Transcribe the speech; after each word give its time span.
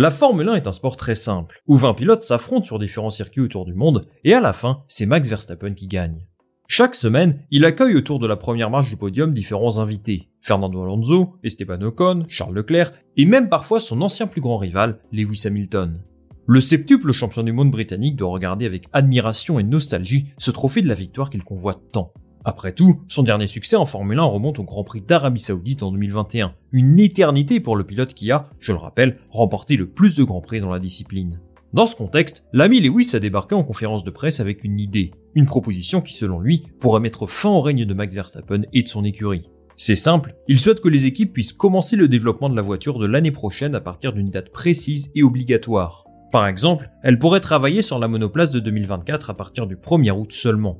La 0.00 0.12
Formule 0.12 0.48
1 0.48 0.54
est 0.54 0.68
un 0.68 0.72
sport 0.72 0.96
très 0.96 1.16
simple, 1.16 1.60
où 1.66 1.76
20 1.76 1.94
pilotes 1.94 2.22
s'affrontent 2.22 2.64
sur 2.64 2.78
différents 2.78 3.10
circuits 3.10 3.40
autour 3.40 3.64
du 3.64 3.74
monde, 3.74 4.06
et 4.22 4.32
à 4.32 4.40
la 4.40 4.52
fin, 4.52 4.84
c'est 4.86 5.06
Max 5.06 5.28
Verstappen 5.28 5.74
qui 5.74 5.88
gagne. 5.88 6.24
Chaque 6.68 6.94
semaine, 6.94 7.44
il 7.50 7.64
accueille 7.64 7.96
autour 7.96 8.20
de 8.20 8.28
la 8.28 8.36
première 8.36 8.70
marche 8.70 8.90
du 8.90 8.96
podium 8.96 9.34
différents 9.34 9.80
invités. 9.80 10.30
Fernando 10.40 10.84
Alonso, 10.84 11.34
Esteban 11.42 11.82
Ocon, 11.82 12.26
Charles 12.28 12.54
Leclerc, 12.54 12.92
et 13.16 13.24
même 13.24 13.48
parfois 13.48 13.80
son 13.80 14.00
ancien 14.00 14.28
plus 14.28 14.40
grand 14.40 14.58
rival, 14.58 15.00
Lewis 15.10 15.42
Hamilton. 15.46 16.00
Le 16.46 16.60
septuple 16.60 17.10
champion 17.10 17.42
du 17.42 17.50
monde 17.50 17.72
britannique 17.72 18.14
doit 18.14 18.30
regarder 18.30 18.66
avec 18.66 18.84
admiration 18.92 19.58
et 19.58 19.64
nostalgie 19.64 20.32
ce 20.38 20.52
trophée 20.52 20.82
de 20.82 20.88
la 20.88 20.94
victoire 20.94 21.28
qu'il 21.28 21.42
convoite 21.42 21.80
tant. 21.92 22.12
Après 22.44 22.72
tout, 22.72 23.00
son 23.08 23.22
dernier 23.22 23.46
succès 23.46 23.76
en 23.76 23.84
Formule 23.84 24.18
1 24.18 24.22
remonte 24.22 24.58
au 24.58 24.64
Grand 24.64 24.84
Prix 24.84 25.02
d'Arabie 25.02 25.40
Saoudite 25.40 25.82
en 25.82 25.90
2021, 25.92 26.54
une 26.72 26.98
éternité 26.98 27.60
pour 27.60 27.76
le 27.76 27.84
pilote 27.84 28.14
qui 28.14 28.30
a, 28.30 28.48
je 28.60 28.72
le 28.72 28.78
rappelle, 28.78 29.18
remporté 29.28 29.76
le 29.76 29.88
plus 29.88 30.16
de 30.16 30.24
Grands 30.24 30.40
Prix 30.40 30.60
dans 30.60 30.70
la 30.70 30.78
discipline. 30.78 31.40
Dans 31.74 31.84
ce 31.84 31.96
contexte, 31.96 32.46
l'ami 32.52 32.80
Lewis 32.80 33.10
a 33.14 33.18
débarqué 33.18 33.54
en 33.54 33.64
conférence 33.64 34.04
de 34.04 34.10
presse 34.10 34.40
avec 34.40 34.64
une 34.64 34.80
idée, 34.80 35.10
une 35.34 35.46
proposition 35.46 36.00
qui 36.00 36.14
selon 36.14 36.40
lui 36.40 36.62
pourrait 36.80 37.00
mettre 37.00 37.26
fin 37.26 37.50
au 37.50 37.60
règne 37.60 37.84
de 37.84 37.94
Max 37.94 38.14
Verstappen 38.14 38.62
et 38.72 38.82
de 38.82 38.88
son 38.88 39.04
écurie. 39.04 39.50
C'est 39.76 39.94
simple, 39.94 40.34
il 40.48 40.58
souhaite 40.58 40.80
que 40.80 40.88
les 40.88 41.06
équipes 41.06 41.32
puissent 41.32 41.52
commencer 41.52 41.96
le 41.96 42.08
développement 42.08 42.48
de 42.48 42.56
la 42.56 42.62
voiture 42.62 42.98
de 42.98 43.06
l'année 43.06 43.30
prochaine 43.30 43.74
à 43.74 43.80
partir 43.80 44.12
d'une 44.12 44.30
date 44.30 44.50
précise 44.50 45.10
et 45.14 45.22
obligatoire. 45.22 46.06
Par 46.32 46.46
exemple, 46.46 46.90
elles 47.02 47.18
pourraient 47.18 47.40
travailler 47.40 47.82
sur 47.82 47.98
la 47.98 48.08
monoplace 48.08 48.50
de 48.50 48.60
2024 48.60 49.30
à 49.30 49.34
partir 49.34 49.66
du 49.66 49.76
1er 49.76 50.10
août 50.10 50.32
seulement. 50.32 50.78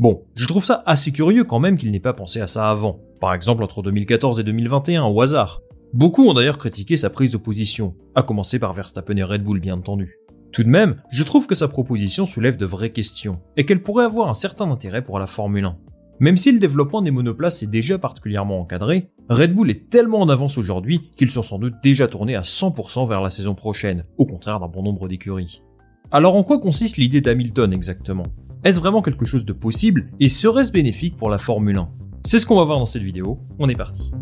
Bon, 0.00 0.22
je 0.34 0.46
trouve 0.46 0.64
ça 0.64 0.82
assez 0.86 1.12
curieux 1.12 1.44
quand 1.44 1.58
même 1.58 1.76
qu'il 1.76 1.90
n'ait 1.90 2.00
pas 2.00 2.14
pensé 2.14 2.40
à 2.40 2.46
ça 2.46 2.70
avant. 2.70 3.00
Par 3.20 3.34
exemple 3.34 3.62
entre 3.62 3.82
2014 3.82 4.40
et 4.40 4.44
2021 4.44 5.04
au 5.04 5.20
hasard. 5.20 5.60
Beaucoup 5.92 6.26
ont 6.26 6.32
d'ailleurs 6.32 6.56
critiqué 6.56 6.96
sa 6.96 7.10
prise 7.10 7.32
de 7.32 7.36
position, 7.36 7.94
à 8.14 8.22
commencer 8.22 8.58
par 8.58 8.72
Verstappen 8.72 9.18
et 9.18 9.22
Red 9.22 9.42
Bull 9.42 9.60
bien 9.60 9.76
entendu. 9.76 10.16
Tout 10.52 10.64
de 10.64 10.70
même, 10.70 11.02
je 11.10 11.22
trouve 11.22 11.46
que 11.46 11.54
sa 11.54 11.68
proposition 11.68 12.24
soulève 12.24 12.56
de 12.56 12.64
vraies 12.64 12.92
questions, 12.92 13.40
et 13.58 13.66
qu'elle 13.66 13.82
pourrait 13.82 14.06
avoir 14.06 14.30
un 14.30 14.34
certain 14.34 14.70
intérêt 14.70 15.04
pour 15.04 15.18
la 15.18 15.26
Formule 15.26 15.66
1. 15.66 15.76
Même 16.18 16.38
si 16.38 16.50
le 16.50 16.60
développement 16.60 17.02
des 17.02 17.10
monoplaces 17.10 17.62
est 17.62 17.66
déjà 17.66 17.98
particulièrement 17.98 18.58
encadré, 18.58 19.10
Red 19.28 19.54
Bull 19.54 19.70
est 19.70 19.90
tellement 19.90 20.22
en 20.22 20.30
avance 20.30 20.56
aujourd'hui 20.56 21.10
qu'ils 21.14 21.30
sont 21.30 21.42
sans 21.42 21.58
doute 21.58 21.74
déjà 21.82 22.08
tournés 22.08 22.36
à 22.36 22.40
100% 22.40 23.06
vers 23.06 23.20
la 23.20 23.28
saison 23.28 23.54
prochaine, 23.54 24.04
au 24.16 24.24
contraire 24.24 24.60
d'un 24.60 24.68
bon 24.68 24.82
nombre 24.82 25.08
d'écuries. 25.08 25.60
Alors 26.10 26.36
en 26.36 26.42
quoi 26.42 26.58
consiste 26.58 26.96
l'idée 26.96 27.20
d'Hamilton 27.20 27.70
exactement? 27.70 28.28
Est-ce 28.62 28.80
vraiment 28.80 29.00
quelque 29.00 29.24
chose 29.24 29.44
de 29.44 29.52
possible 29.52 30.10
et 30.20 30.28
serait-ce 30.28 30.72
bénéfique 30.72 31.16
pour 31.16 31.30
la 31.30 31.38
Formule 31.38 31.78
1 31.78 31.88
C'est 32.26 32.38
ce 32.38 32.46
qu'on 32.46 32.56
va 32.56 32.64
voir 32.64 32.78
dans 32.78 32.86
cette 32.86 33.02
vidéo, 33.02 33.38
on 33.58 33.68
est 33.68 33.76
parti. 33.76 34.12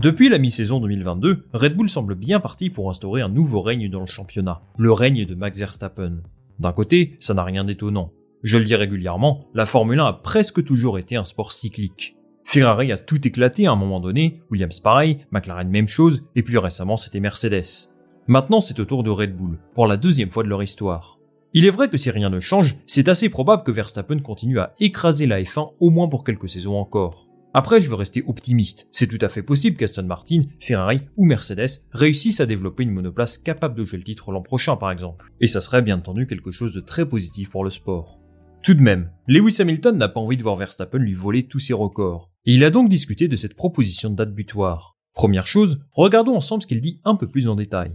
Depuis 0.00 0.28
la 0.28 0.38
mi-saison 0.38 0.80
2022, 0.80 1.46
Red 1.52 1.76
Bull 1.76 1.88
semble 1.88 2.14
bien 2.14 2.40
parti 2.40 2.70
pour 2.70 2.88
instaurer 2.88 3.20
un 3.20 3.28
nouveau 3.28 3.60
règne 3.60 3.90
dans 3.90 4.00
le 4.00 4.06
championnat, 4.06 4.62
le 4.78 4.92
règne 4.92 5.26
de 5.26 5.34
Max 5.34 5.58
Verstappen. 5.58 6.22
D'un 6.60 6.72
côté, 6.72 7.16
ça 7.20 7.34
n'a 7.34 7.44
rien 7.44 7.64
d'étonnant. 7.64 8.12
Je 8.42 8.58
le 8.58 8.64
dis 8.64 8.76
régulièrement, 8.76 9.40
la 9.52 9.66
Formule 9.66 10.00
1 10.00 10.06
a 10.06 10.12
presque 10.12 10.64
toujours 10.64 10.98
été 10.98 11.16
un 11.16 11.24
sport 11.24 11.52
cyclique. 11.52 12.16
Ferrari 12.44 12.92
a 12.92 12.96
tout 12.96 13.26
éclaté 13.26 13.66
à 13.66 13.72
un 13.72 13.76
moment 13.76 14.00
donné, 14.00 14.40
Williams 14.50 14.80
pareil, 14.80 15.18
McLaren 15.32 15.68
même 15.68 15.88
chose, 15.88 16.24
et 16.34 16.42
plus 16.42 16.58
récemment 16.58 16.96
c'était 16.96 17.20
Mercedes. 17.20 17.90
Maintenant, 18.30 18.60
c'est 18.60 18.78
au 18.78 18.84
tour 18.84 19.02
de 19.02 19.10
Red 19.10 19.34
Bull, 19.34 19.58
pour 19.74 19.88
la 19.88 19.96
deuxième 19.96 20.30
fois 20.30 20.44
de 20.44 20.48
leur 20.48 20.62
histoire. 20.62 21.18
Il 21.52 21.64
est 21.64 21.70
vrai 21.70 21.88
que 21.88 21.96
si 21.96 22.12
rien 22.12 22.30
ne 22.30 22.38
change, 22.38 22.76
c'est 22.86 23.08
assez 23.08 23.28
probable 23.28 23.64
que 23.64 23.72
Verstappen 23.72 24.20
continue 24.20 24.60
à 24.60 24.72
écraser 24.78 25.26
la 25.26 25.42
F1 25.42 25.72
au 25.80 25.90
moins 25.90 26.06
pour 26.06 26.22
quelques 26.22 26.48
saisons 26.48 26.76
encore. 26.76 27.26
Après, 27.54 27.82
je 27.82 27.90
veux 27.90 27.96
rester 27.96 28.22
optimiste. 28.28 28.86
C'est 28.92 29.08
tout 29.08 29.18
à 29.20 29.28
fait 29.28 29.42
possible 29.42 29.76
qu'Aston 29.76 30.04
Martin, 30.04 30.44
Ferrari 30.60 31.00
ou 31.16 31.24
Mercedes 31.24 31.82
réussissent 31.90 32.38
à 32.38 32.46
développer 32.46 32.84
une 32.84 32.92
monoplace 32.92 33.36
capable 33.36 33.74
de 33.74 33.84
jouer 33.84 33.98
le 33.98 34.04
titre 34.04 34.30
l'an 34.30 34.42
prochain 34.42 34.76
par 34.76 34.92
exemple. 34.92 35.26
Et 35.40 35.48
ça 35.48 35.60
serait 35.60 35.82
bien 35.82 35.98
entendu 35.98 36.28
quelque 36.28 36.52
chose 36.52 36.72
de 36.72 36.80
très 36.80 37.08
positif 37.08 37.50
pour 37.50 37.64
le 37.64 37.70
sport. 37.70 38.20
Tout 38.62 38.74
de 38.74 38.80
même, 38.80 39.10
Lewis 39.26 39.56
Hamilton 39.58 39.96
n'a 39.96 40.08
pas 40.08 40.20
envie 40.20 40.36
de 40.36 40.44
voir 40.44 40.54
Verstappen 40.54 40.98
lui 40.98 41.14
voler 41.14 41.48
tous 41.48 41.58
ses 41.58 41.74
records. 41.74 42.30
Et 42.46 42.54
il 42.54 42.62
a 42.62 42.70
donc 42.70 42.90
discuté 42.90 43.26
de 43.26 43.34
cette 43.34 43.56
proposition 43.56 44.08
de 44.08 44.14
date 44.14 44.32
butoir. 44.32 44.96
Première 45.14 45.48
chose, 45.48 45.80
regardons 45.90 46.36
ensemble 46.36 46.62
ce 46.62 46.68
qu'il 46.68 46.80
dit 46.80 47.00
un 47.04 47.16
peu 47.16 47.28
plus 47.28 47.48
en 47.48 47.56
détail. 47.56 47.90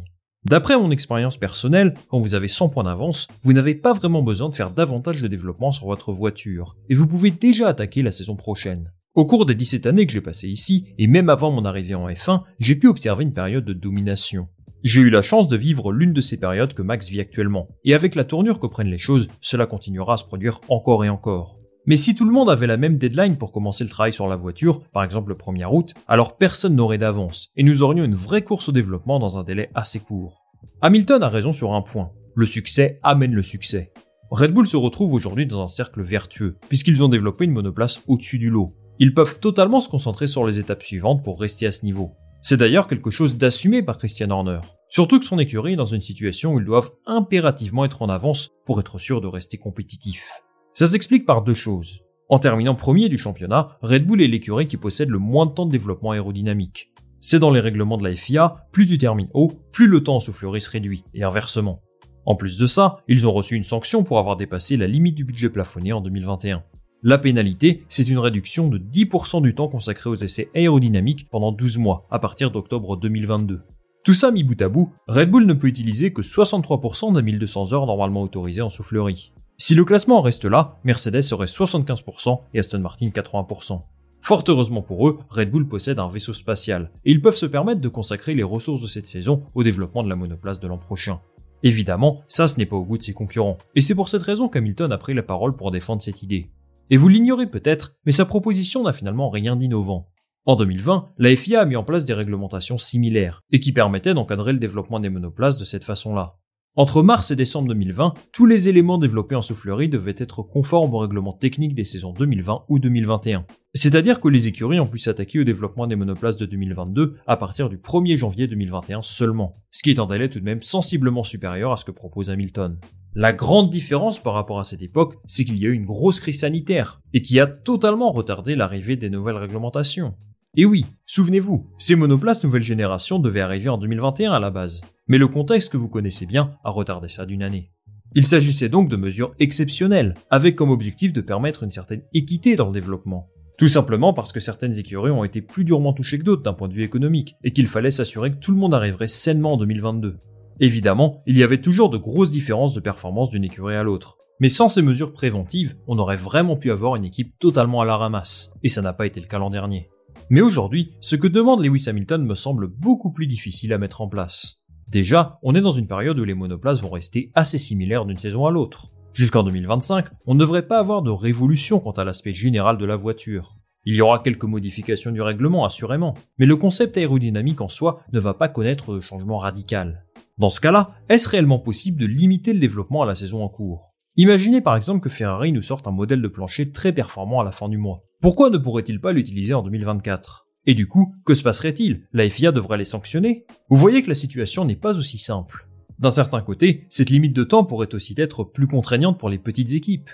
D'après 0.45 0.77
mon 0.77 0.91
expérience 0.91 1.37
personnelle, 1.37 1.95
quand 2.07 2.19
vous 2.19 2.35
avez 2.35 2.47
100 2.47 2.69
points 2.69 2.83
d'avance, 2.83 3.27
vous 3.41 3.51
n'avez 3.51 3.73
pas 3.73 3.93
vraiment 3.93 4.21
besoin 4.21 4.47
de 4.49 4.53
faire 4.53 4.69
davantage 4.69 5.19
de 5.19 5.27
développement 5.27 5.71
sur 5.71 5.87
votre 5.87 6.11
voiture, 6.11 6.77
et 6.87 6.93
vous 6.93 7.07
pouvez 7.07 7.31
déjà 7.31 7.67
attaquer 7.67 8.03
la 8.03 8.11
saison 8.11 8.35
prochaine. 8.35 8.91
Au 9.15 9.25
cours 9.25 9.47
des 9.47 9.55
17 9.55 9.87
années 9.87 10.05
que 10.05 10.13
j'ai 10.13 10.21
passées 10.21 10.49
ici, 10.49 10.93
et 10.99 11.07
même 11.07 11.29
avant 11.29 11.49
mon 11.49 11.65
arrivée 11.65 11.95
en 11.95 12.07
F1, 12.07 12.43
j'ai 12.59 12.75
pu 12.75 12.87
observer 12.87 13.23
une 13.23 13.33
période 13.33 13.65
de 13.65 13.73
domination. 13.73 14.47
J'ai 14.83 15.01
eu 15.01 15.09
la 15.09 15.23
chance 15.23 15.47
de 15.47 15.57
vivre 15.57 15.91
l'une 15.91 16.13
de 16.13 16.21
ces 16.21 16.37
périodes 16.37 16.75
que 16.75 16.83
Max 16.83 17.09
vit 17.09 17.21
actuellement, 17.21 17.67
et 17.83 17.95
avec 17.95 18.13
la 18.13 18.23
tournure 18.23 18.59
que 18.59 18.67
prennent 18.67 18.91
les 18.91 18.99
choses, 18.99 19.29
cela 19.41 19.65
continuera 19.65 20.13
à 20.13 20.17
se 20.17 20.25
produire 20.25 20.61
encore 20.69 21.03
et 21.03 21.09
encore. 21.09 21.57
Mais 21.87 21.97
si 21.97 22.15
tout 22.15 22.25
le 22.25 22.31
monde 22.31 22.49
avait 22.49 22.65
la 22.65 22.77
même 22.77 22.97
deadline 22.97 23.37
pour 23.37 23.51
commencer 23.51 23.83
le 23.83 23.89
travail 23.89 24.11
sur 24.11 24.27
la 24.27 24.35
voiture, 24.35 24.81
par 24.91 25.03
exemple 25.03 25.29
le 25.29 25.35
1er 25.35 25.67
août, 25.71 25.93
alors 26.07 26.35
personne 26.35 26.75
n'aurait 26.75 26.97
d'avance, 26.97 27.49
et 27.55 27.63
nous 27.63 27.83
aurions 27.83 28.03
une 28.03 28.15
vraie 28.15 28.41
course 28.41 28.69
au 28.69 28.71
développement 28.71 29.19
dans 29.19 29.37
un 29.37 29.43
délai 29.43 29.69
assez 29.75 29.99
court. 29.99 30.45
Hamilton 30.81 31.21
a 31.21 31.29
raison 31.29 31.51
sur 31.51 31.73
un 31.73 31.81
point. 31.81 32.11
Le 32.33 32.47
succès 32.47 32.99
amène 33.03 33.33
le 33.33 33.43
succès. 33.43 33.93
Red 34.31 34.51
Bull 34.51 34.65
se 34.65 34.77
retrouve 34.77 35.13
aujourd'hui 35.13 35.45
dans 35.45 35.61
un 35.61 35.67
cercle 35.67 36.01
vertueux, 36.01 36.57
puisqu'ils 36.67 37.03
ont 37.03 37.09
développé 37.09 37.45
une 37.45 37.51
monoplace 37.51 38.01
au-dessus 38.07 38.39
du 38.39 38.49
lot. 38.49 38.75
Ils 38.97 39.13
peuvent 39.13 39.39
totalement 39.39 39.79
se 39.79 39.89
concentrer 39.89 40.25
sur 40.25 40.45
les 40.45 40.57
étapes 40.57 40.83
suivantes 40.83 41.23
pour 41.23 41.39
rester 41.39 41.67
à 41.67 41.71
ce 41.71 41.85
niveau. 41.85 42.13
C'est 42.41 42.57
d'ailleurs 42.57 42.87
quelque 42.87 43.11
chose 43.11 43.37
d'assumé 43.37 43.83
par 43.83 43.97
Christian 43.97 44.31
Horner. 44.31 44.59
Surtout 44.89 45.19
que 45.19 45.25
son 45.25 45.39
écurie 45.39 45.73
est 45.73 45.77
dans 45.77 45.85
une 45.85 46.01
situation 46.01 46.53
où 46.53 46.59
ils 46.59 46.65
doivent 46.65 46.91
impérativement 47.05 47.85
être 47.85 48.01
en 48.01 48.09
avance 48.09 48.49
pour 48.65 48.79
être 48.79 48.99
sûrs 48.99 49.21
de 49.21 49.27
rester 49.27 49.57
compétitifs. 49.57 50.44
Ça 50.77 50.87
s'explique 50.87 51.25
par 51.25 51.41
deux 51.41 51.53
choses. 51.53 52.01
En 52.27 52.37
terminant 52.37 52.75
premier 52.75 53.07
du 53.07 53.17
championnat, 53.17 53.77
Red 53.81 54.05
Bull 54.05 54.21
est 54.21 54.27
l'écurie 54.27 54.67
qui 54.67 54.75
possède 54.75 55.07
le 55.07 55.19
moins 55.19 55.45
de 55.45 55.51
temps 55.51 55.65
de 55.65 55.71
développement 55.71 56.11
aérodynamique. 56.11 56.91
C'est 57.21 57.39
dans 57.39 57.51
les 57.51 57.61
règlements 57.61 57.95
de 57.95 58.03
la 58.03 58.13
FIA, 58.13 58.51
plus 58.73 58.85
tu 58.85 58.97
termines 58.97 59.29
haut, 59.33 59.53
plus 59.71 59.87
le 59.87 60.03
temps 60.03 60.17
en 60.17 60.19
soufflerie 60.19 60.59
se 60.59 60.69
réduit, 60.69 61.05
et 61.13 61.23
inversement. 61.23 61.81
En 62.25 62.35
plus 62.35 62.57
de 62.57 62.67
ça, 62.67 62.95
ils 63.07 63.25
ont 63.25 63.31
reçu 63.31 63.55
une 63.55 63.63
sanction 63.63 64.03
pour 64.03 64.19
avoir 64.19 64.35
dépassé 64.35 64.75
la 64.75 64.85
limite 64.85 65.15
du 65.15 65.23
budget 65.23 65.47
plafonné 65.47 65.93
en 65.93 66.01
2021. 66.01 66.61
La 67.03 67.19
pénalité, 67.19 67.85
c'est 67.87 68.09
une 68.09 68.19
réduction 68.19 68.67
de 68.67 68.77
10% 68.77 69.41
du 69.41 69.55
temps 69.55 69.69
consacré 69.69 70.09
aux 70.09 70.15
essais 70.15 70.49
aérodynamiques 70.53 71.29
pendant 71.29 71.53
12 71.53 71.77
mois, 71.77 72.05
à 72.11 72.19
partir 72.19 72.51
d'octobre 72.51 72.97
2022. 72.97 73.61
Tout 74.03 74.13
ça 74.13 74.29
mis 74.29 74.43
bout 74.43 74.61
à 74.61 74.67
bout, 74.67 74.91
Red 75.07 75.31
Bull 75.31 75.45
ne 75.45 75.53
peut 75.53 75.67
utiliser 75.67 76.11
que 76.11 76.21
63% 76.21 77.15
des 77.15 77.21
1200 77.21 77.71
heures 77.71 77.85
normalement 77.85 78.23
autorisées 78.23 78.61
en 78.61 78.67
soufflerie. 78.67 79.31
Si 79.57 79.73
le 79.73 79.85
classement 79.85 80.21
reste 80.21 80.43
là, 80.43 80.79
Mercedes 80.83 81.21
serait 81.21 81.45
75% 81.45 82.41
et 82.53 82.59
Aston 82.59 82.79
Martin 82.79 83.07
80%. 83.07 83.79
Fort 84.21 84.43
heureusement 84.49 84.81
pour 84.81 85.07
eux, 85.07 85.19
Red 85.29 85.49
Bull 85.49 85.67
possède 85.67 85.99
un 85.99 86.09
vaisseau 86.09 86.33
spatial, 86.33 86.91
et 87.05 87.11
ils 87.11 87.21
peuvent 87.21 87.37
se 87.37 87.45
permettre 87.45 87.79
de 87.79 87.87
consacrer 87.87 88.35
les 88.35 88.43
ressources 88.43 88.81
de 88.81 88.87
cette 88.87 89.05
saison 89.05 89.43
au 89.53 89.63
développement 89.63 90.03
de 90.03 90.09
la 90.09 90.17
monoplace 90.17 90.59
de 90.59 90.67
l'an 90.67 90.77
prochain. 90.77 91.21
Évidemment, 91.63 92.21
ça 92.27 92.49
ce 92.49 92.57
n'est 92.57 92.65
pas 92.65 92.75
au 92.75 92.83
goût 92.83 92.97
de 92.97 93.03
ses 93.03 93.13
concurrents, 93.13 93.57
et 93.75 93.81
c'est 93.81 93.95
pour 93.95 94.09
cette 94.09 94.23
raison 94.23 94.49
qu'Hamilton 94.49 94.91
a 94.91 94.97
pris 94.97 95.13
la 95.13 95.23
parole 95.23 95.55
pour 95.55 95.71
défendre 95.71 96.01
cette 96.01 96.21
idée. 96.21 96.47
Et 96.89 96.97
vous 96.97 97.07
l'ignorez 97.07 97.47
peut-être, 97.47 97.95
mais 98.05 98.11
sa 98.11 98.25
proposition 98.25 98.83
n'a 98.83 98.93
finalement 98.93 99.29
rien 99.29 99.55
d'innovant. 99.55 100.09
En 100.45 100.55
2020, 100.55 101.13
la 101.17 101.35
FIA 101.35 101.61
a 101.61 101.65
mis 101.65 101.75
en 101.75 101.83
place 101.83 102.05
des 102.05 102.13
réglementations 102.13 102.77
similaires, 102.77 103.41
et 103.51 103.61
qui 103.61 103.71
permettaient 103.71 104.13
d'encadrer 104.13 104.51
le 104.51 104.59
développement 104.59 104.99
des 104.99 105.09
monoplaces 105.09 105.57
de 105.57 105.65
cette 105.65 105.85
façon-là. 105.85 106.35
Entre 106.77 107.03
mars 107.03 107.31
et 107.31 107.37
décembre 107.37 107.69
2020, 107.69 108.13
tous 108.33 108.45
les 108.45 108.67
éléments 108.67 108.97
développés 108.97 109.35
en 109.35 109.41
soufflerie 109.41 109.87
devaient 109.87 110.15
être 110.17 110.43
conformes 110.43 110.93
aux 110.93 110.97
règlements 110.97 111.31
techniques 111.31 111.73
des 111.73 111.85
saisons 111.85 112.11
2020 112.11 112.65
ou 112.67 112.79
2021. 112.79 113.45
C'est-à-dire 113.73 114.19
que 114.19 114.27
les 114.27 114.49
écuries 114.49 114.81
ont 114.81 114.87
pu 114.87 114.99
s'attaquer 114.99 115.39
au 115.39 115.45
développement 115.45 115.87
des 115.87 115.95
monoplaces 115.95 116.35
de 116.35 116.45
2022 116.45 117.15
à 117.27 117.37
partir 117.37 117.69
du 117.69 117.77
1er 117.77 118.17
janvier 118.17 118.47
2021 118.47 119.01
seulement, 119.01 119.55
ce 119.71 119.83
qui 119.83 119.91
est 119.91 119.99
un 119.99 120.05
délai 120.05 120.29
tout 120.29 120.41
de 120.41 120.43
même 120.43 120.61
sensiblement 120.61 121.23
supérieur 121.23 121.71
à 121.71 121.77
ce 121.77 121.85
que 121.85 121.91
propose 121.91 122.29
Hamilton. 122.29 122.77
La 123.13 123.31
grande 123.31 123.69
différence 123.69 124.21
par 124.21 124.33
rapport 124.33 124.59
à 124.59 124.65
cette 124.65 124.81
époque, 124.81 125.15
c'est 125.27 125.45
qu'il 125.45 125.57
y 125.57 125.65
a 125.65 125.69
eu 125.69 125.73
une 125.73 125.85
grosse 125.85 126.19
crise 126.19 126.41
sanitaire, 126.41 126.99
et 127.13 127.21
qui 127.21 127.39
a 127.39 127.47
totalement 127.47 128.11
retardé 128.11 128.53
l'arrivée 128.53 128.97
des 128.97 129.09
nouvelles 129.09 129.37
réglementations. 129.37 130.15
Et 130.57 130.65
oui, 130.65 130.85
souvenez-vous, 131.05 131.69
ces 131.77 131.95
monoplaces 131.95 132.43
nouvelle 132.43 132.61
génération 132.61 133.19
devaient 133.19 133.39
arriver 133.39 133.69
en 133.69 133.77
2021 133.77 134.33
à 134.33 134.39
la 134.41 134.51
base. 134.51 134.81
Mais 135.07 135.17
le 135.19 135.27
contexte 135.27 135.71
que 135.71 135.77
vous 135.77 135.89
connaissez 135.89 136.25
bien 136.25 136.55
a 136.63 136.71
retardé 136.71 137.09
ça 137.09 137.25
d'une 137.25 137.43
année. 137.43 137.71
Il 138.15 138.25
s'agissait 138.25 138.69
donc 138.69 138.89
de 138.89 138.95
mesures 138.95 139.35
exceptionnelles, 139.39 140.15
avec 140.31 140.55
comme 140.55 140.71
objectif 140.71 141.13
de 141.13 141.21
permettre 141.21 141.63
une 141.63 141.69
certaine 141.69 142.01
équité 142.13 142.55
dans 142.55 142.67
le 142.67 142.73
développement. 142.73 143.29
Tout 143.57 143.67
simplement 143.67 144.13
parce 144.13 144.31
que 144.31 144.39
certaines 144.39 144.77
écuries 144.77 145.11
ont 145.11 145.23
été 145.23 145.41
plus 145.41 145.63
durement 145.63 145.93
touchées 145.93 146.17
que 146.17 146.23
d'autres 146.23 146.41
d'un 146.41 146.53
point 146.53 146.67
de 146.67 146.73
vue 146.73 146.83
économique, 146.83 147.35
et 147.43 147.53
qu'il 147.53 147.67
fallait 147.67 147.91
s'assurer 147.91 148.31
que 148.31 148.39
tout 148.39 148.51
le 148.51 148.57
monde 148.57 148.73
arriverait 148.73 149.07
sainement 149.07 149.53
en 149.53 149.57
2022. 149.57 150.17
Évidemment, 150.59 151.21
il 151.27 151.37
y 151.37 151.43
avait 151.43 151.61
toujours 151.61 151.89
de 151.89 151.97
grosses 151.97 152.31
différences 152.31 152.73
de 152.73 152.79
performance 152.79 153.29
d'une 153.29 153.43
écurie 153.43 153.75
à 153.75 153.83
l'autre. 153.83 154.17
Mais 154.39 154.49
sans 154.49 154.69
ces 154.69 154.81
mesures 154.81 155.13
préventives, 155.13 155.75
on 155.87 155.99
aurait 155.99 156.15
vraiment 156.15 156.57
pu 156.57 156.71
avoir 156.71 156.95
une 156.95 157.05
équipe 157.05 157.37
totalement 157.39 157.81
à 157.81 157.85
la 157.85 157.95
ramasse, 157.95 158.51
et 158.63 158.69
ça 158.69 158.81
n'a 158.81 158.93
pas 158.93 159.05
été 159.05 159.21
le 159.21 159.27
cas 159.27 159.39
l'an 159.39 159.49
dernier. 159.49 159.89
Mais 160.29 160.41
aujourd'hui, 160.41 160.93
ce 160.99 161.15
que 161.15 161.27
demande 161.27 161.63
Lewis 161.63 161.85
Hamilton 161.87 162.25
me 162.25 162.35
semble 162.35 162.67
beaucoup 162.67 163.11
plus 163.11 163.27
difficile 163.27 163.73
à 163.73 163.77
mettre 163.77 164.01
en 164.01 164.07
place. 164.07 164.61
Déjà, 164.87 165.39
on 165.41 165.55
est 165.55 165.61
dans 165.61 165.71
une 165.71 165.87
période 165.87 166.19
où 166.19 166.23
les 166.23 166.33
monoplaces 166.33 166.81
vont 166.81 166.89
rester 166.89 167.31
assez 167.33 167.57
similaires 167.57 168.05
d'une 168.05 168.17
saison 168.17 168.45
à 168.45 168.51
l'autre. 168.51 168.91
Jusqu'en 169.13 169.43
2025, 169.43 170.07
on 170.25 170.33
ne 170.33 170.39
devrait 170.39 170.67
pas 170.67 170.79
avoir 170.79 171.01
de 171.01 171.09
révolution 171.09 171.79
quant 171.79 171.91
à 171.91 172.03
l'aspect 172.03 172.33
général 172.33 172.77
de 172.77 172.85
la 172.85 172.95
voiture. 172.95 173.55
Il 173.85 173.95
y 173.95 174.01
aura 174.01 174.19
quelques 174.19 174.43
modifications 174.43 175.11
du 175.11 175.21
règlement, 175.21 175.63
assurément, 175.63 176.15
mais 176.37 176.45
le 176.45 176.55
concept 176.55 176.97
aérodynamique 176.97 177.61
en 177.61 177.67
soi 177.67 178.01
ne 178.11 178.19
va 178.19 178.33
pas 178.33 178.49
connaître 178.49 178.95
de 178.95 179.01
changement 179.01 179.37
radical. 179.37 180.05
Dans 180.37 180.49
ce 180.49 180.59
cas-là, 180.59 180.91
est-ce 181.07 181.29
réellement 181.29 181.59
possible 181.59 181.99
de 181.99 182.05
limiter 182.05 182.51
le 182.51 182.59
développement 182.59 183.03
à 183.03 183.05
la 183.05 183.15
saison 183.15 183.43
en 183.43 183.47
cours? 183.47 183.93
Imaginez 184.17 184.61
par 184.61 184.75
exemple 184.75 185.01
que 185.01 185.09
Ferrari 185.09 185.51
nous 185.51 185.61
sorte 185.61 185.87
un 185.87 185.91
modèle 185.91 186.21
de 186.21 186.27
plancher 186.27 186.71
très 186.71 186.93
performant 186.93 187.41
à 187.41 187.43
la 187.43 187.51
fin 187.51 187.69
du 187.69 187.77
mois. 187.77 188.03
Pourquoi 188.21 188.49
ne 188.49 188.57
pourrait-il 188.57 188.99
pas 188.99 189.11
l'utiliser 189.11 189.53
en 189.53 189.61
2024 189.61 190.44
Et 190.67 190.73
du 190.73 190.87
coup, 190.87 191.13
que 191.25 191.35
se 191.35 191.43
passerait-il? 191.43 192.07
La 192.11 192.27
FIA 192.27 192.51
devrait 192.51 192.77
les 192.77 192.85
sanctionner? 192.85 193.45
Vous 193.69 193.77
voyez 193.77 194.01
que 194.01 194.09
la 194.09 194.15
situation 194.15 194.65
n'est 194.65 194.75
pas 194.75 194.97
aussi 194.97 195.19
simple. 195.19 195.67
D'un 195.99 196.09
certain 196.09 196.41
côté, 196.41 196.85
cette 196.89 197.11
limite 197.11 197.35
de 197.35 197.43
temps 197.43 197.63
pourrait 197.63 197.93
aussi 197.93 198.15
être 198.17 198.43
plus 198.43 198.67
contraignante 198.67 199.19
pour 199.19 199.29
les 199.29 199.37
petites 199.37 199.73
équipes. 199.73 200.09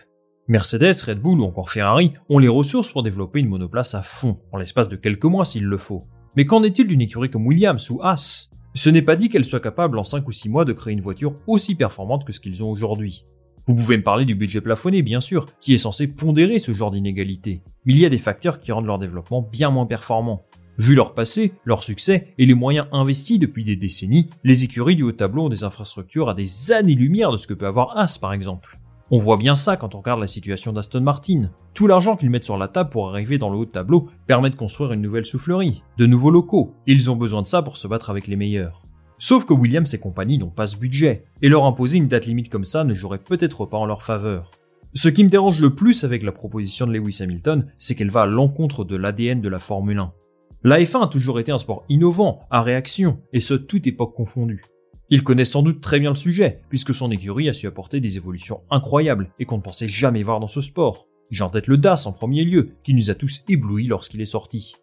Mercedes, 0.50 1.04
Red 1.06 1.22
Bull 1.22 1.40
ou 1.40 1.46
encore 1.46 1.70
Ferrari 1.70 2.12
ont 2.28 2.38
les 2.38 2.50
ressources 2.50 2.92
pour 2.92 3.04
développer 3.04 3.40
une 3.40 3.48
monoplace 3.48 3.96
à 3.96 4.04
fond, 4.04 4.36
en 4.52 4.58
l'espace 4.58 4.90
de 4.90 4.98
quelques 4.98 5.24
mois 5.24 5.46
s'il 5.46 5.64
le 5.64 5.78
faut. 5.78 6.04
Mais 6.36 6.46
qu'en 6.46 6.64
est-il 6.64 6.88
d'une 6.88 7.02
écurie 7.02 7.30
comme 7.30 7.48
Williams 7.48 7.90
ou 7.90 8.02
Haas? 8.02 8.50
Ce 8.74 8.90
n'est 8.90 9.02
pas 9.02 9.16
dit 9.16 9.30
qu'elle 9.30 9.46
soit 9.46 9.60
capable 9.60 9.98
en 9.98 10.04
5 10.04 10.28
ou 10.28 10.32
6 10.32 10.50
mois 10.50 10.66
de 10.66 10.74
créer 10.74 10.94
une 10.94 11.02
voiture 11.02 11.36
aussi 11.48 11.76
performante 11.76 12.26
que 12.26 12.34
ce 12.34 12.40
qu'ils 12.42 12.64
ont 12.64 12.70
aujourd'hui. 12.70 13.24
Vous 13.68 13.76
pouvez 13.76 13.98
me 13.98 14.04
parler 14.04 14.26
du 14.26 14.36
budget 14.36 14.62
plafonné, 14.62 15.02
bien 15.02 15.20
sûr, 15.20 15.46
qui 15.60 15.74
est 15.74 15.78
censé 15.78 16.08
pondérer 16.08 16.60
ce 16.60 16.74
genre 16.74 16.92
d'inégalité. 16.92 17.62
Mais 17.86 17.94
il 17.94 18.00
y 18.00 18.06
a 18.06 18.10
des 18.10 18.18
facteurs 18.18 18.60
qui 18.60 18.72
rendent 18.72 18.88
leur 18.88 19.00
développement 19.00 19.42
bien 19.42 19.70
moins 19.70 19.86
performant. 19.86 20.46
Vu 20.78 20.96
leur 20.96 21.14
passé, 21.14 21.54
leur 21.66 21.84
succès 21.84 22.34
et 22.38 22.46
les 22.46 22.56
moyens 22.56 22.88
investis 22.92 23.38
depuis 23.38 23.64
des 23.64 23.76
décennies, 23.76 24.30
les 24.44 24.64
écuries 24.64 24.96
du 24.96 25.04
haut 25.04 25.12
tableau 25.12 25.46
ont 25.46 25.50
des 25.50 25.64
infrastructures 25.64 26.30
à 26.30 26.34
des 26.34 26.72
années-lumière 26.72 27.32
de 27.32 27.38
ce 27.38 27.46
que 27.46 27.54
peut 27.54 27.68
avoir 27.68 27.98
As 27.98 28.18
par 28.18 28.34
exemple. 28.34 28.80
On 29.12 29.18
voit 29.18 29.38
bien 29.38 29.56
ça 29.56 29.76
quand 29.76 29.94
on 29.94 30.00
regarde 30.00 30.22
la 30.22 30.28
situation 30.28 30.72
d'Aston 30.72 31.02
Martin. 31.02 31.52
Tout 31.74 31.86
l'argent 31.86 32.16
qu'ils 32.16 32.30
mettent 32.30 32.46
sur 32.46 32.58
la 32.58 32.70
table 32.70 32.90
pour 32.90 33.10
arriver 33.10 33.38
dans 33.38 33.50
le 33.50 33.58
haut 33.58 33.66
tableau 33.66 34.08
permet 34.26 34.50
de 34.50 34.56
construire 34.56 34.94
une 34.94 35.02
nouvelle 35.02 35.26
soufflerie, 35.26 35.84
de 35.98 36.06
nouveaux 36.06 36.32
locaux. 36.32 36.74
Ils 36.88 37.12
ont 37.12 37.18
besoin 37.18 37.42
de 37.42 37.48
ça 37.48 37.62
pour 37.62 37.76
se 37.76 37.88
battre 37.90 38.10
avec 38.10 38.28
les 38.28 38.38
meilleurs. 38.38 38.82
Sauf 39.24 39.46
que 39.46 39.54
Williams 39.54 39.94
et 39.94 40.00
compagnie 40.00 40.40
n'ont 40.40 40.50
pas 40.50 40.66
ce 40.66 40.78
budget, 40.78 41.26
et 41.44 41.48
leur 41.48 41.66
imposer 41.66 42.00
une 42.00 42.08
date 42.08 42.26
limite 42.26 42.50
comme 42.50 42.66
ça 42.66 42.84
ne 42.84 42.96
jouerait 42.96 43.20
peut-être 43.20 43.68
pas 43.68 43.78
en 43.78 43.86
leur 43.86 44.02
faveur. 44.02 44.50
Ce 44.96 45.10
qui 45.10 45.24
me 45.24 45.30
dérange 45.30 45.62
le 45.62 45.76
plus 45.76 46.04
avec 46.04 46.24
la 46.24 46.32
proposition 46.32 46.88
de 46.88 46.92
Lewis 46.92 47.20
Hamilton, 47.22 47.68
c'est 47.78 47.94
qu'elle 47.94 48.10
va 48.10 48.24
à 48.24 48.26
l'encontre 48.26 48.84
de 48.84 48.96
l'ADN 48.96 49.40
de 49.40 49.48
la 49.48 49.60
Formule 49.60 50.00
1. 50.00 50.12
La 50.64 50.80
F1 50.80 51.04
a 51.04 51.08
toujours 51.08 51.40
été 51.40 51.52
un 51.52 51.60
sport 51.60 51.86
innovant, 51.88 52.40
à 52.50 52.64
réaction, 52.64 53.22
et 53.32 53.42
ce 53.42 53.54
toute 53.54 53.86
époque 53.86 54.16
confondue. 54.16 54.64
Il 55.12 55.22
connaît 55.22 55.46
sans 55.46 55.62
doute 55.62 55.82
très 55.82 56.00
bien 56.00 56.10
le 56.10 56.16
sujet, 56.16 56.64
puisque 56.70 56.96
son 56.96 57.12
écurie 57.12 57.48
a 57.48 57.54
su 57.54 57.68
apporter 57.68 58.00
des 58.00 58.18
évolutions 58.18 58.62
incroyables 58.72 59.30
et 59.38 59.46
qu'on 59.46 59.58
ne 59.58 59.62
pensait 59.62 59.88
jamais 59.88 60.24
voir 60.24 60.40
dans 60.40 60.48
ce 60.48 60.62
sport. 60.62 61.06
J'ai 61.30 61.44
en 61.44 61.52
tête 61.52 61.68
le 61.68 61.78
DAS 61.78 62.08
en 62.08 62.12
premier 62.12 62.44
lieu, 62.44 62.72
qui 62.82 62.96
nous 62.96 63.12
a 63.12 63.14
tous 63.14 63.44
éblouis 63.48 63.86
lorsqu'il 63.86 64.22
est 64.22 64.26
sorti. 64.26 64.74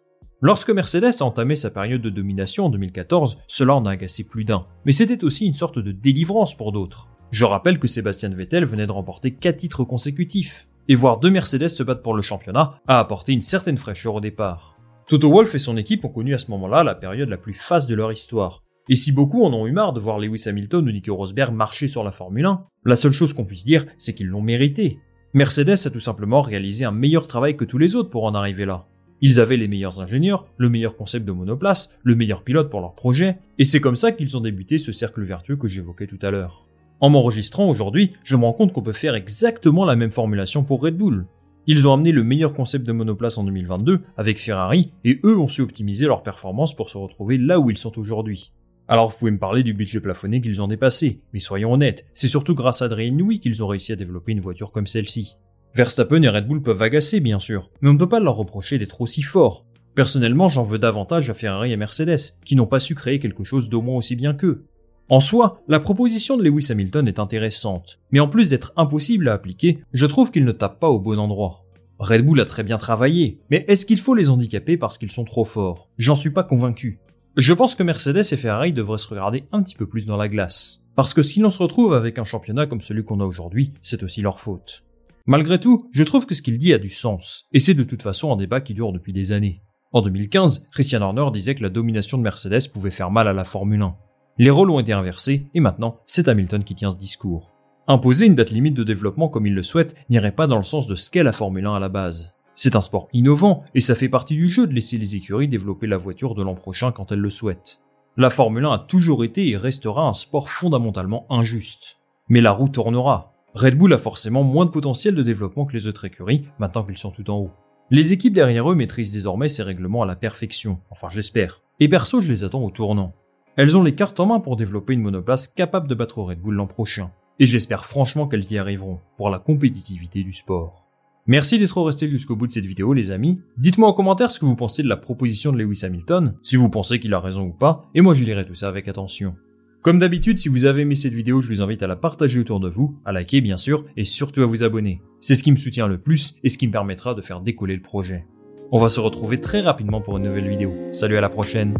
Lorsque 0.41 0.69
Mercedes 0.69 1.15
a 1.19 1.25
entamé 1.25 1.55
sa 1.55 1.69
période 1.69 2.01
de 2.01 2.09
domination 2.09 2.67
en 2.67 2.69
2014, 2.69 3.39
cela 3.45 3.75
en 3.75 3.85
a 3.85 3.91
agacé 3.91 4.23
plus 4.23 4.45
d'un, 4.45 4.63
mais 4.85 4.93
c'était 4.93 5.25
aussi 5.25 5.45
une 5.45 5.53
sorte 5.53 5.79
de 5.79 5.91
délivrance 5.91 6.55
pour 6.55 6.71
d'autres. 6.71 7.09
Je 7.31 7.43
rappelle 7.43 7.77
que 7.77 7.89
Sébastien 7.89 8.29
Vettel 8.29 8.63
venait 8.63 8.87
de 8.87 8.91
remporter 8.93 9.31
4 9.35 9.57
titres 9.57 9.83
consécutifs, 9.83 10.67
et 10.87 10.95
voir 10.95 11.19
deux 11.19 11.29
Mercedes 11.29 11.67
se 11.67 11.83
battre 11.83 12.01
pour 12.01 12.13
le 12.13 12.21
championnat 12.21 12.79
a 12.87 12.99
apporté 12.99 13.33
une 13.33 13.41
certaine 13.41 13.77
fraîcheur 13.77 14.15
au 14.15 14.21
départ. 14.21 14.75
Toto 15.09 15.29
Wolff 15.29 15.55
et 15.55 15.59
son 15.59 15.75
équipe 15.75 16.05
ont 16.05 16.09
connu 16.09 16.33
à 16.33 16.37
ce 16.37 16.51
moment-là 16.51 16.85
la 16.85 16.95
période 16.95 17.29
la 17.29 17.37
plus 17.37 17.53
faste 17.53 17.89
de 17.89 17.95
leur 17.95 18.13
histoire. 18.13 18.63
Et 18.87 18.95
si 18.95 19.11
beaucoup 19.11 19.43
en 19.43 19.53
ont 19.53 19.67
eu 19.67 19.73
marre 19.73 19.91
de 19.91 19.99
voir 19.99 20.19
Lewis 20.19 20.47
Hamilton 20.47 20.87
ou 20.87 20.91
Nico 20.93 21.15
Rosberg 21.15 21.53
marcher 21.53 21.89
sur 21.89 22.05
la 22.05 22.11
Formule 22.11 22.45
1, 22.45 22.63
la 22.85 22.95
seule 22.95 23.11
chose 23.11 23.33
qu'on 23.33 23.45
puisse 23.45 23.65
dire, 23.65 23.85
c'est 23.97 24.15
qu'ils 24.15 24.27
l'ont 24.27 24.41
mérité. 24.41 24.99
Mercedes 25.33 25.85
a 25.85 25.89
tout 25.89 25.99
simplement 25.99 26.41
réalisé 26.41 26.85
un 26.85 26.91
meilleur 26.91 27.27
travail 27.27 27.57
que 27.57 27.65
tous 27.65 27.77
les 27.77 27.95
autres 27.95 28.09
pour 28.09 28.23
en 28.23 28.33
arriver 28.33 28.65
là. 28.65 28.85
Ils 29.21 29.39
avaient 29.39 29.57
les 29.57 29.67
meilleurs 29.67 30.01
ingénieurs, 30.01 30.47
le 30.57 30.69
meilleur 30.69 30.95
concept 30.95 31.25
de 31.25 31.31
monoplace, 31.31 31.93
le 32.03 32.15
meilleur 32.15 32.43
pilote 32.43 32.69
pour 32.69 32.79
leur 32.79 32.95
projet, 32.95 33.37
et 33.57 33.63
c'est 33.63 33.81
comme 33.81 33.95
ça 33.95 34.11
qu'ils 34.11 34.37
ont 34.37 34.41
débuté 34.41 34.77
ce 34.77 34.91
cercle 34.91 35.23
vertueux 35.23 35.57
que 35.57 35.67
j'évoquais 35.67 36.07
tout 36.07 36.19
à 36.21 36.31
l'heure. 36.31 36.65
En 37.01 37.09
m'enregistrant 37.09 37.69
aujourd'hui, 37.69 38.13
je 38.23 38.35
me 38.35 38.45
rends 38.45 38.53
compte 38.53 38.73
qu'on 38.73 38.81
peut 38.81 38.91
faire 38.91 39.15
exactement 39.15 39.85
la 39.85 39.95
même 39.95 40.11
formulation 40.11 40.63
pour 40.63 40.81
Red 40.81 40.97
Bull. 40.97 41.25
Ils 41.67 41.87
ont 41.87 41.93
amené 41.93 42.11
le 42.11 42.23
meilleur 42.23 42.53
concept 42.53 42.85
de 42.85 42.91
monoplace 42.91 43.37
en 43.37 43.43
2022 43.43 44.01
avec 44.17 44.39
Ferrari, 44.39 44.91
et 45.03 45.19
eux 45.23 45.37
ont 45.37 45.47
su 45.47 45.61
optimiser 45.61 46.07
leur 46.07 46.23
performance 46.23 46.75
pour 46.75 46.89
se 46.89 46.97
retrouver 46.97 47.37
là 47.37 47.59
où 47.59 47.69
ils 47.69 47.77
sont 47.77 47.99
aujourd'hui. 47.99 48.53
Alors 48.87 49.11
vous 49.11 49.17
pouvez 49.19 49.31
me 49.31 49.37
parler 49.37 49.61
du 49.61 49.73
budget 49.73 49.99
plafonné 49.99 50.41
qu'ils 50.41 50.61
ont 50.63 50.67
dépassé, 50.67 51.21
mais 51.31 51.39
soyons 51.39 51.73
honnêtes, 51.73 52.07
c'est 52.13 52.27
surtout 52.27 52.55
grâce 52.55 52.81
à 52.81 52.85
Adrien 52.85 53.11
Newey 53.11 53.37
qu'ils 53.37 53.63
ont 53.63 53.67
réussi 53.67 53.91
à 53.91 53.95
développer 53.95 54.31
une 54.31 54.41
voiture 54.41 54.71
comme 54.71 54.87
celle-ci. 54.87 55.35
Verstappen 55.73 56.21
et 56.23 56.29
Red 56.29 56.47
Bull 56.47 56.61
peuvent 56.61 56.81
agacer, 56.81 57.19
bien 57.19 57.39
sûr, 57.39 57.69
mais 57.81 57.89
on 57.89 57.93
ne 57.93 57.99
peut 57.99 58.09
pas 58.09 58.19
leur 58.19 58.35
reprocher 58.35 58.77
d'être 58.77 59.01
aussi 59.01 59.21
forts. 59.21 59.65
Personnellement, 59.95 60.49
j'en 60.49 60.63
veux 60.63 60.79
davantage 60.79 61.29
à 61.29 61.33
Ferrari 61.33 61.71
et 61.71 61.77
Mercedes, 61.77 62.37
qui 62.45 62.55
n'ont 62.55 62.65
pas 62.65 62.79
su 62.79 62.95
créer 62.95 63.19
quelque 63.19 63.43
chose 63.43 63.69
d'au 63.69 63.81
moins 63.81 63.97
aussi 63.97 64.15
bien 64.15 64.33
qu'eux. 64.33 64.65
En 65.09 65.19
soi, 65.19 65.61
la 65.67 65.79
proposition 65.79 66.37
de 66.37 66.43
Lewis 66.43 66.67
Hamilton 66.69 67.07
est 67.07 67.19
intéressante, 67.19 67.99
mais 68.11 68.19
en 68.19 68.27
plus 68.27 68.49
d'être 68.49 68.73
impossible 68.77 69.27
à 69.27 69.33
appliquer, 69.33 69.79
je 69.91 70.05
trouve 70.05 70.31
qu'il 70.31 70.45
ne 70.45 70.51
tape 70.51 70.79
pas 70.79 70.89
au 70.89 70.99
bon 70.99 71.17
endroit. 71.17 71.65
Red 71.97 72.25
Bull 72.25 72.39
a 72.39 72.45
très 72.45 72.63
bien 72.63 72.77
travaillé, 72.77 73.39
mais 73.49 73.65
est-ce 73.67 73.85
qu'il 73.85 73.99
faut 73.99 74.15
les 74.15 74.29
handicaper 74.29 74.77
parce 74.77 74.97
qu'ils 74.97 75.11
sont 75.11 75.25
trop 75.25 75.45
forts? 75.45 75.89
J'en 75.97 76.15
suis 76.15 76.31
pas 76.31 76.43
convaincu. 76.43 76.99
Je 77.37 77.53
pense 77.53 77.75
que 77.75 77.83
Mercedes 77.83 78.31
et 78.31 78.37
Ferrari 78.37 78.71
devraient 78.71 78.97
se 78.97 79.07
regarder 79.07 79.45
un 79.51 79.63
petit 79.63 79.75
peu 79.75 79.87
plus 79.87 80.05
dans 80.05 80.17
la 80.17 80.27
glace. 80.27 80.81
Parce 80.95 81.13
que 81.13 81.21
si 81.21 81.39
l'on 81.39 81.49
se 81.49 81.61
retrouve 81.61 81.93
avec 81.93 82.19
un 82.19 82.25
championnat 82.25 82.67
comme 82.67 82.81
celui 82.81 83.03
qu'on 83.03 83.19
a 83.19 83.25
aujourd'hui, 83.25 83.73
c'est 83.81 84.03
aussi 84.03 84.21
leur 84.21 84.39
faute. 84.39 84.83
Malgré 85.29 85.59
tout, 85.59 85.87
je 85.91 86.03
trouve 86.03 86.25
que 86.25 86.33
ce 86.33 86.41
qu'il 86.41 86.57
dit 86.57 86.73
a 86.73 86.79
du 86.79 86.89
sens, 86.89 87.45
et 87.53 87.59
c'est 87.59 87.75
de 87.75 87.83
toute 87.83 88.01
façon 88.01 88.33
un 88.33 88.35
débat 88.35 88.61
qui 88.61 88.73
dure 88.73 88.91
depuis 88.91 89.13
des 89.13 89.31
années. 89.31 89.61
En 89.91 90.01
2015, 90.01 90.65
Christian 90.71 91.03
Horner 91.03 91.27
disait 91.31 91.53
que 91.53 91.61
la 91.61 91.69
domination 91.69 92.17
de 92.17 92.23
Mercedes 92.23 92.67
pouvait 92.73 92.89
faire 92.89 93.11
mal 93.11 93.27
à 93.27 93.33
la 93.33 93.43
Formule 93.43 93.83
1. 93.83 93.95
Les 94.39 94.49
rôles 94.49 94.71
ont 94.71 94.79
été 94.79 94.91
inversés, 94.91 95.45
et 95.53 95.59
maintenant, 95.59 95.99
c'est 96.07 96.27
Hamilton 96.27 96.63
qui 96.63 96.73
tient 96.73 96.89
ce 96.89 96.97
discours. 96.97 97.51
Imposer 97.87 98.25
une 98.25 98.33
date 98.33 98.49
limite 98.49 98.73
de 98.73 98.83
développement 98.83 99.29
comme 99.29 99.45
il 99.45 99.53
le 99.53 99.61
souhaite 99.61 99.95
n'irait 100.09 100.31
pas 100.31 100.47
dans 100.47 100.57
le 100.57 100.63
sens 100.63 100.87
de 100.87 100.95
ce 100.95 101.11
qu'est 101.11 101.21
la 101.21 101.31
Formule 101.31 101.67
1 101.67 101.75
à 101.75 101.79
la 101.79 101.89
base. 101.89 102.33
C'est 102.55 102.75
un 102.75 102.81
sport 102.81 103.07
innovant 103.13 103.63
et 103.75 103.81
ça 103.81 103.93
fait 103.93 104.09
partie 104.09 104.33
du 104.33 104.49
jeu 104.49 104.65
de 104.65 104.73
laisser 104.73 104.97
les 104.97 105.15
écuries 105.15 105.47
développer 105.47 105.85
la 105.85 105.97
voiture 105.97 106.33
de 106.33 106.41
l'an 106.41 106.55
prochain 106.55 106.91
quand 106.91 107.11
elles 107.11 107.19
le 107.19 107.29
souhaitent. 107.29 107.81
La 108.17 108.31
Formule 108.31 108.65
1 108.65 108.71
a 108.71 108.79
toujours 108.79 109.23
été 109.23 109.47
et 109.47 109.57
restera 109.57 110.07
un 110.07 110.13
sport 110.13 110.49
fondamentalement 110.49 111.27
injuste. 111.29 111.99
Mais 112.29 112.41
la 112.41 112.51
roue 112.51 112.69
tournera. 112.69 113.28
Red 113.55 113.77
Bull 113.77 113.93
a 113.93 113.97
forcément 113.97 114.43
moins 114.43 114.65
de 114.65 114.71
potentiel 114.71 115.15
de 115.15 115.23
développement 115.23 115.65
que 115.65 115.73
les 115.73 115.87
autres 115.87 116.05
écuries 116.05 116.45
maintenant 116.59 116.83
qu'ils 116.83 116.97
sont 116.97 117.11
tout 117.11 117.29
en 117.31 117.37
haut. 117.37 117.51
Les 117.89 118.13
équipes 118.13 118.33
derrière 118.33 118.69
eux 118.69 118.75
maîtrisent 118.75 119.13
désormais 119.13 119.49
ces 119.49 119.63
règlements 119.63 120.03
à 120.03 120.05
la 120.05 120.15
perfection, 120.15 120.79
enfin 120.91 121.07
j'espère. 121.11 121.63
Et 121.79 121.89
perso, 121.89 122.21
je 122.21 122.31
les 122.31 122.43
attends 122.43 122.63
au 122.63 122.69
tournant. 122.69 123.13
Elles 123.55 123.75
ont 123.75 123.81
les 123.81 123.95
cartes 123.95 124.19
en 124.19 124.27
main 124.27 124.39
pour 124.39 124.55
développer 124.55 124.93
une 124.93 125.01
monoplace 125.01 125.47
capable 125.47 125.87
de 125.87 125.95
battre 125.95 126.21
Red 126.21 126.39
Bull 126.39 126.53
l'an 126.53 126.67
prochain. 126.67 127.11
Et 127.39 127.47
j'espère 127.47 127.85
franchement 127.85 128.27
qu'elles 128.27 128.51
y 128.51 128.57
arriveront, 128.59 128.99
pour 129.17 129.31
la 129.31 129.39
compétitivité 129.39 130.23
du 130.23 130.31
sport. 130.31 130.85
Merci 131.25 131.57
d'être 131.57 131.81
resté 131.81 132.07
jusqu'au 132.07 132.35
bout 132.35 132.47
de 132.47 132.51
cette 132.51 132.65
vidéo 132.65 132.93
les 132.93 133.11
amis. 133.11 133.41
Dites-moi 133.57 133.89
en 133.89 133.93
commentaire 133.93 134.29
ce 134.29 134.39
que 134.39 134.45
vous 134.45 134.55
pensez 134.55 134.83
de 134.83 134.87
la 134.87 134.97
proposition 134.97 135.51
de 135.51 135.57
Lewis 135.57 135.81
Hamilton, 135.83 136.35
si 136.43 136.55
vous 136.55 136.69
pensez 136.69 136.99
qu'il 136.99 137.13
a 137.13 137.19
raison 137.19 137.47
ou 137.47 137.53
pas, 137.53 137.89
et 137.95 138.01
moi 138.01 138.13
je 138.13 138.23
lirai 138.23 138.45
tout 138.45 138.55
ça 138.55 138.67
avec 138.67 138.87
attention. 138.87 139.35
Comme 139.81 139.99
d'habitude, 139.99 140.39
si 140.39 140.49
vous 140.49 140.65
avez 140.65 140.81
aimé 140.81 140.95
cette 140.95 141.13
vidéo, 141.13 141.41
je 141.41 141.47
vous 141.47 141.61
invite 141.61 141.83
à 141.83 141.87
la 141.87 141.95
partager 141.95 142.41
autour 142.41 142.59
de 142.59 142.67
vous, 142.67 142.99
à 143.05 143.13
liker 143.13 143.39
bien 143.39 143.55
sûr, 143.55 143.85
et 143.95 144.03
surtout 144.03 144.41
à 144.41 144.45
vous 144.45 144.63
abonner. 144.63 145.01
C'est 145.21 145.35
ce 145.35 145.43
qui 145.43 145.53
me 145.53 145.57
soutient 145.57 145.87
le 145.87 145.97
plus 145.97 146.35
et 146.43 146.49
ce 146.49 146.57
qui 146.57 146.67
me 146.67 146.73
permettra 146.73 147.13
de 147.13 147.21
faire 147.21 147.39
décoller 147.39 147.75
le 147.75 147.81
projet. 147.81 148.25
On 148.73 148.79
va 148.79 148.89
se 148.89 148.99
retrouver 148.99 149.39
très 149.39 149.61
rapidement 149.61 150.01
pour 150.01 150.17
une 150.17 150.23
nouvelle 150.23 150.49
vidéo. 150.49 150.73
Salut 150.91 151.15
à 151.15 151.21
la 151.21 151.29
prochaine 151.29 151.75